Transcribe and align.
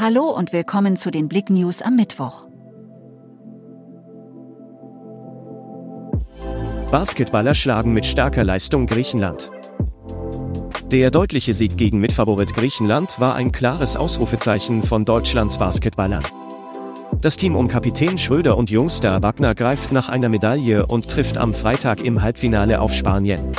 Hallo 0.00 0.30
und 0.30 0.52
willkommen 0.52 0.96
zu 0.96 1.10
den 1.10 1.26
Blick 1.28 1.50
News 1.50 1.82
am 1.82 1.96
Mittwoch. 1.96 2.46
Basketballer 6.92 7.52
schlagen 7.52 7.92
mit 7.92 8.06
starker 8.06 8.44
Leistung 8.44 8.86
Griechenland. 8.86 9.50
Der 10.92 11.10
deutliche 11.10 11.52
Sieg 11.52 11.76
gegen 11.76 11.98
Mitfavorit 11.98 12.54
Griechenland 12.54 13.18
war 13.18 13.34
ein 13.34 13.50
klares 13.50 13.96
Ausrufezeichen 13.96 14.84
von 14.84 15.04
Deutschlands 15.04 15.58
Basketballern. 15.58 16.22
Das 17.20 17.36
Team 17.36 17.56
um 17.56 17.66
Kapitän 17.66 18.18
Schröder 18.18 18.56
und 18.56 18.70
Jungstar 18.70 19.20
Wagner 19.24 19.56
greift 19.56 19.90
nach 19.90 20.08
einer 20.08 20.28
Medaille 20.28 20.86
und 20.86 21.08
trifft 21.08 21.38
am 21.38 21.54
Freitag 21.54 22.04
im 22.04 22.22
Halbfinale 22.22 22.80
auf 22.80 22.92
Spanien. 22.92 23.50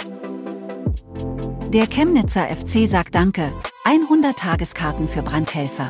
Der 1.74 1.86
Chemnitzer 1.86 2.48
FC 2.48 2.88
sagt 2.88 3.14
Danke, 3.14 3.52
100 3.84 4.40
Tageskarten 4.40 5.06
für 5.06 5.22
Brandhelfer. 5.22 5.90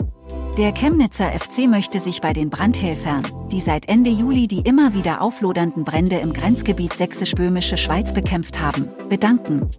Der 0.60 0.74
Chemnitzer 0.74 1.32
FC 1.32 1.70
möchte 1.70 2.02
sich 2.02 2.20
bei 2.20 2.34
den 2.34 2.50
Brandhelfern, 2.50 3.24
die 3.50 3.62
seit 3.62 3.88
Ende 3.88 4.10
Juli 4.10 4.46
die 4.46 4.60
immer 4.60 4.94
wieder 4.94 5.22
auflodernden 5.22 5.86
Brände 5.86 6.18
im 6.18 6.34
Grenzgebiet 6.34 6.92
sächsisch-böhmische 6.92 7.78
Schweiz 7.78 8.12
bekämpft 8.12 8.60
haben, 8.60 8.90
bedanken. 9.08 9.70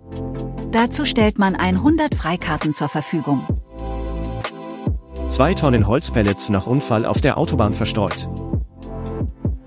Dazu 0.72 1.04
stellt 1.04 1.38
man 1.38 1.54
100 1.54 2.14
Freikarten 2.14 2.72
zur 2.72 2.88
Verfügung. 2.88 3.46
Zwei 5.28 5.52
Tonnen 5.52 5.86
Holzpellets 5.86 6.48
nach 6.48 6.66
Unfall 6.66 7.04
auf 7.04 7.20
der 7.20 7.36
Autobahn 7.36 7.74
verstreut. 7.74 8.30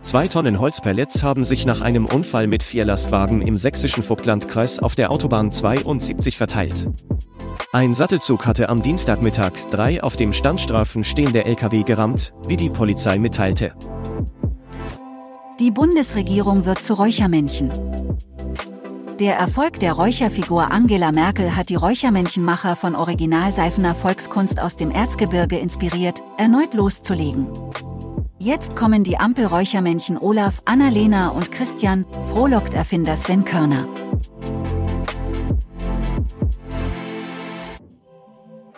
Zwei 0.01 0.27
Tonnen 0.27 0.59
Holzpellets 0.59 1.21
haben 1.21 1.45
sich 1.45 1.67
nach 1.67 1.81
einem 1.81 2.07
Unfall 2.07 2.47
mit 2.47 2.63
vier 2.63 2.85
Lastwagen 2.85 3.43
im 3.43 3.57
sächsischen 3.57 4.01
Vogtlandkreis 4.01 4.79
auf 4.79 4.95
der 4.95 5.11
Autobahn 5.11 5.51
72 5.51 6.37
verteilt. 6.37 6.87
Ein 7.75 7.95
Sattelzug 7.95 8.45
hatte 8.45 8.69
am 8.69 8.83
Dienstagmittag 8.83 9.53
drei 9.71 10.03
auf 10.03 10.15
dem 10.15 10.31
Standstreifen 10.31 11.03
stehende 11.03 11.45
Lkw 11.45 11.81
gerammt, 11.81 12.31
wie 12.47 12.55
die 12.55 12.69
Polizei 12.69 13.17
mitteilte. 13.17 13.73
Die 15.59 15.71
Bundesregierung 15.71 16.65
wird 16.65 16.83
zu 16.83 16.93
Räuchermännchen. 16.93 17.71
Der 19.19 19.37
Erfolg 19.37 19.79
der 19.79 19.93
Räucherfigur 19.93 20.71
Angela 20.71 21.11
Merkel 21.11 21.55
hat 21.55 21.69
die 21.69 21.75
Räuchermännchenmacher 21.75 22.75
von 22.75 22.95
Originalseifener 22.95 23.95
Volkskunst 23.95 24.61
aus 24.61 24.75
dem 24.75 24.91
Erzgebirge 24.91 25.57
inspiriert, 25.57 26.23
erneut 26.37 26.75
loszulegen. 26.75 27.47
Jetzt 28.37 28.75
kommen 28.75 29.03
die 29.03 29.17
Ampelräuchermännchen 29.17 30.19
Olaf, 30.19 30.61
Annalena 30.65 31.29
und 31.29 31.51
Christian, 31.51 32.05
frohlockt 32.29 32.75
Erfinder 32.75 33.15
Sven 33.15 33.43
Körner. 33.45 33.87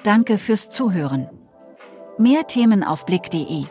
Danke 0.06 0.38
fürs 0.38 0.70
Zuhören. 0.70 1.32
Mehr 2.20 2.46
Themen 2.46 2.84
auf 2.84 3.08
blick.de 3.08 3.66